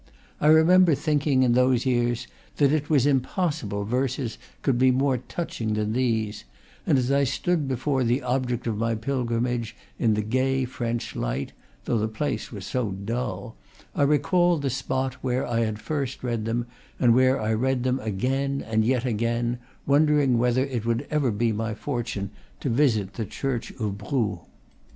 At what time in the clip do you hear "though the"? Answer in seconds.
11.85-12.07